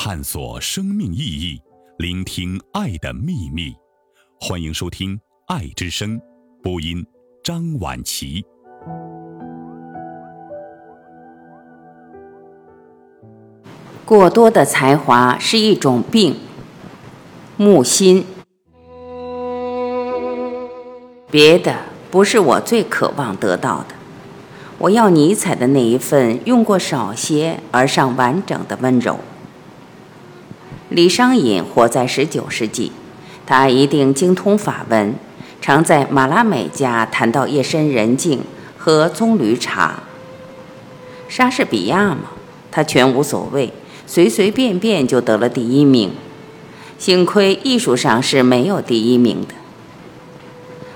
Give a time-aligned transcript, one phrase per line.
[0.00, 1.60] 探索生命意义，
[1.98, 3.74] 聆听爱的秘密。
[4.38, 5.16] 欢迎收听
[5.48, 6.16] 《爱之声》
[6.62, 7.04] 播音，
[7.42, 8.46] 张晚琪。
[14.04, 16.36] 过多的才华是一种病。
[17.56, 18.24] 木心，
[21.28, 21.74] 别的
[22.12, 23.96] 不是我最渴望得到的。
[24.78, 29.18] 我要尼采的那一份用过少些而尚完整的温柔。
[30.90, 32.92] 李商隐活在十九世纪，
[33.44, 35.14] 他一定精通法文，
[35.60, 38.40] 常在马拉美家谈到夜深人静
[38.78, 40.02] 喝棕榈茶。
[41.28, 42.30] 莎士比亚嘛，
[42.70, 43.70] 他全无所谓，
[44.06, 46.12] 随随便便就得了第一名。
[46.96, 49.54] 幸亏艺术上是没有第一名的。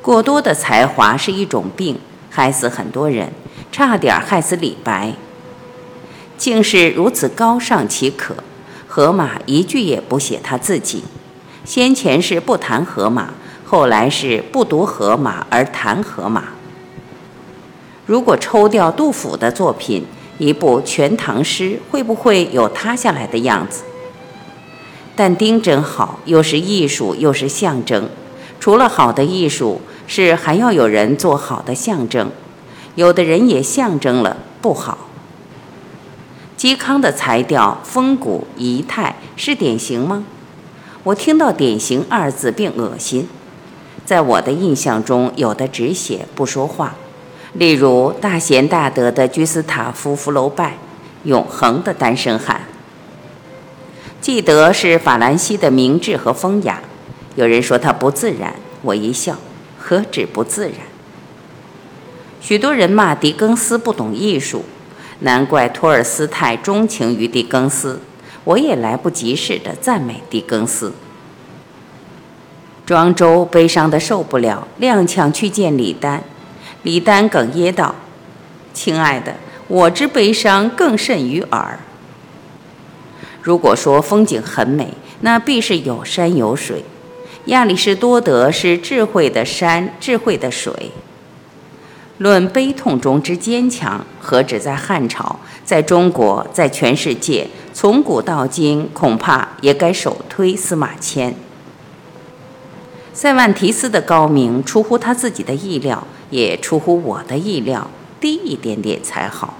[0.00, 1.98] 过多的才华是一种病，
[2.30, 3.32] 害死很多人。
[3.70, 5.14] 差点害死李白，
[6.38, 8.36] 竟是如此高尚岂可？
[8.96, 11.02] 荷马一句也不写他自己，
[11.64, 13.30] 先前是不谈荷马，
[13.64, 16.44] 后来是不读荷马而谈荷马。
[18.06, 20.04] 如果抽掉杜甫的作品，
[20.38, 23.82] 一部《全唐诗》会不会有塌下来的样子？
[25.16, 28.08] 但丁真好，又是艺术，又是象征。
[28.60, 32.30] 除了好的艺术，是还要有人做好的象征。
[32.94, 34.96] 有的人也象征了不好。
[36.56, 40.24] 嵇康的才调、风骨、仪态是典型吗？
[41.02, 43.28] 我听到“典型”二字并恶心。
[44.06, 46.94] 在我的印象中，有的只写不说话，
[47.52, 50.78] 例如大贤大德的居斯塔夫·福楼拜，
[51.24, 52.62] 永恒的单身汉。
[54.20, 56.80] 记得是法兰西的明智和风雅。
[57.34, 59.36] 有人说他不自然，我一笑，
[59.78, 60.78] 何止不自然？
[62.40, 64.64] 许多人骂狄更斯不懂艺术，
[65.24, 68.00] 难怪托尔斯泰钟情于狄更斯。
[68.44, 70.92] 我也来不及似的赞美狄更斯。
[72.84, 76.22] 庄周悲伤的受不了，踉跄去见李丹。
[76.82, 77.94] 李丹哽咽道
[78.74, 79.36] ：“亲爱的，
[79.66, 81.80] 我之悲伤更甚于尔。
[83.40, 84.92] 如果说风景很美，
[85.22, 86.84] 那必是有山有水。
[87.46, 90.90] 亚里士多德是智慧的山，智慧的水。”
[92.18, 101.34] 论悲痛中之坚强，何止在汉朝，在中国，在全世界，从古到今，恐怕也该首推司马迁。
[103.12, 109.54] 塞万提斯的高明出乎他自己的意料，也出乎我的意料，低一点点才好。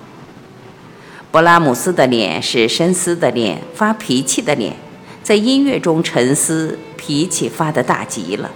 [1.32, 4.76] 勃拉姆斯的脸是深思的脸，发脾气的脸，
[5.25, 8.53] 在音乐中沉思，脾气发得大极了。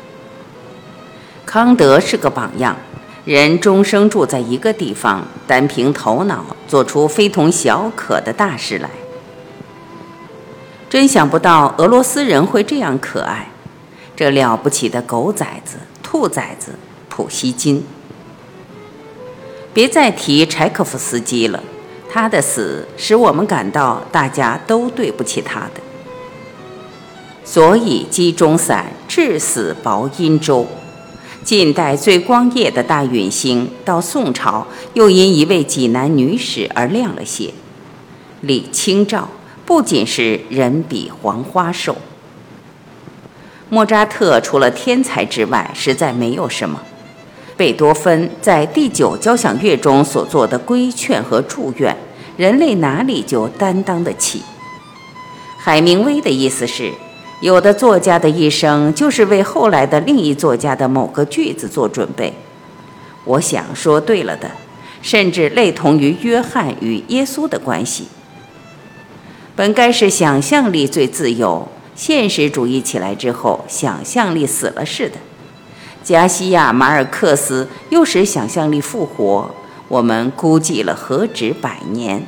[1.44, 2.76] 康德是个榜样。
[3.28, 8.89] 人终生住在一个地方，单凭头脑做出非同小可的大事来，
[10.89, 13.50] 真想不到俄罗斯人会这样可爱。
[14.16, 16.72] 这了不起的狗崽子、兔崽子
[17.11, 17.84] 普希金！
[19.75, 21.62] 别再提柴可夫斯基了，
[22.10, 25.83] 他的死使我们感到大家都对不起他的。
[27.45, 30.66] 所以鸡中散，至死薄阴州。
[31.48, 37.50] 近代最光艳的大陨星，到宋朝又因一位济南女史而亮了些。
[38.42, 39.26] 李清照
[39.64, 41.97] 不仅是人比黄花瘦。
[43.70, 46.82] 莫扎特除了天才之外，实在没有什么。
[47.56, 51.97] 贝多芬在第九交响乐中所做的规劝和祝愿，
[52.36, 54.42] 人类哪里就担当得起？
[55.56, 56.92] 海明威的意思是。
[57.41, 62.34] 有的作家的一生就是为后来的另一作家的某个句子做准备。
[63.25, 64.50] 我想说对了的，
[65.03, 68.09] 甚至类同于约翰与耶稣的关系。
[69.54, 75.16] 本该是想象力最自由，现实主义起来之后，想象力死了似的。
[76.03, 79.54] 加西亚马尔克斯又使想象力复活，
[79.88, 82.27] 我们估计了何止百年。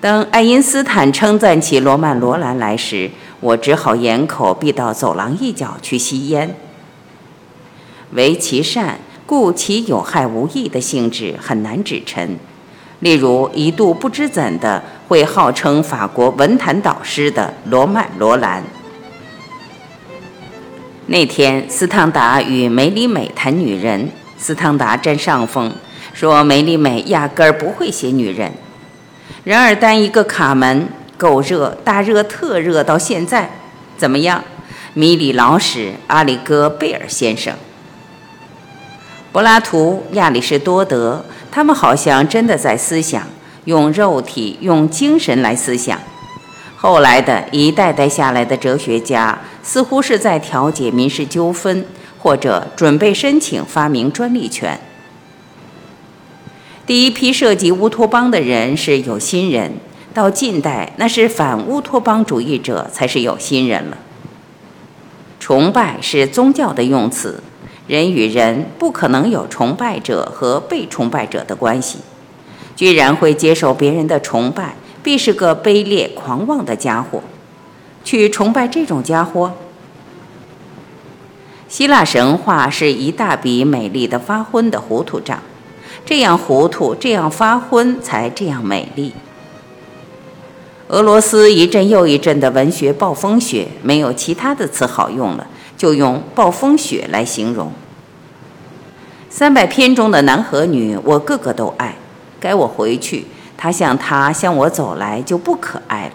[0.00, 6.54] 当爱因斯坦称赞起罗曼·罗兰来时，我只好掩口避到走廊一角去吸烟。
[8.12, 12.38] 唯其善，故其有害无益的性质很难指陈。
[13.00, 18.64] 例如，一度不知怎的会号称法国文坛导师的罗曼·罗兰。
[21.06, 25.72] 那天，斯汤达与梅里美谈女人，斯汤达占上风，
[26.12, 28.52] 说梅里美压根儿不会写女人。
[29.44, 30.88] 然而，单一个卡门
[31.18, 33.50] 够热，大热特热，到现在
[33.98, 34.42] 怎么样？
[34.94, 37.54] 米里老史、阿里戈贝尔先生、
[39.30, 43.22] 柏拉图、亚里士多德，他们好像真的在思想，
[43.66, 46.00] 用肉体、用精神来思想。
[46.76, 51.84] 后来的一代代下来的哲学家，似乎是在调解民事纠纷，
[52.18, 54.80] 或者准备申请发明专利权。
[56.86, 59.74] 第一批涉及乌托邦的人是有心人，
[60.14, 63.96] 到近代那是反乌托邦主义者才是有心人了。
[65.38, 67.42] 崇拜是宗教的用词，
[67.86, 71.98] 人与人不可能有崇拜者和被崇拜者的关系，
[72.74, 74.74] 居然会接受别人的崇拜。
[75.00, 77.22] 必是个卑劣狂妄的家伙，
[78.04, 79.52] 去崇拜这种家伙。
[81.68, 85.40] 希腊神话是一大笔美丽的发昏的糊涂账，
[86.04, 89.14] 这样糊涂，这样发昏，才这样美丽。
[90.88, 95.46] 俄罗斯一阵又一阵的文学暴风雪，没有其他的词好用了，
[95.76, 97.70] 就用暴风雪来形容。
[99.28, 101.94] 三百篇中的男和女，我个个都爱，
[102.40, 103.26] 该我回去。
[103.54, 106.12] 他向他向我走来就不可爱了。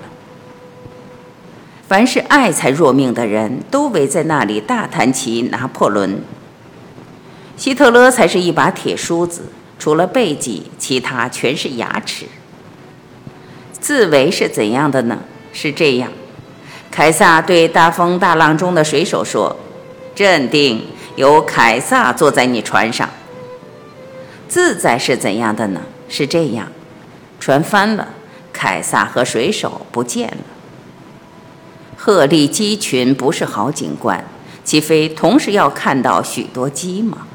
[1.87, 6.21] 凡是爱才若命的人都围在那里大谈起拿破仑。
[7.57, 9.43] 希特勒才是一把铁梳子，
[9.77, 12.25] 除了背脊，其他全是牙齿。
[13.83, 15.19] 自为是怎样的呢？
[15.51, 16.09] 是这样：
[16.89, 19.53] 凯撒对大风大浪中的水手说
[20.15, 20.81] ：“镇定，
[21.17, 23.09] 有凯撒坐在你船上。”
[24.47, 25.81] 自在是怎样的呢？
[26.07, 26.71] 是这样。
[27.41, 28.07] 船翻了，
[28.53, 30.37] 凯撒和水手不见了。
[31.97, 34.23] 鹤立鸡群不是好景观，
[34.63, 37.27] 岂非同时要看到许多鸡吗？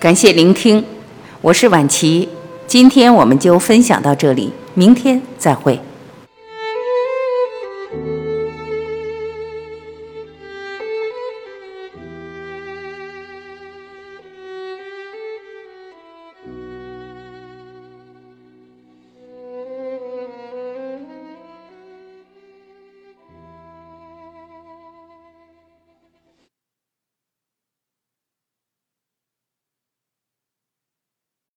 [0.00, 0.82] 感谢聆听，
[1.42, 2.26] 我是婉琪，
[2.66, 5.78] 今天我们就分享到这里，明天再会。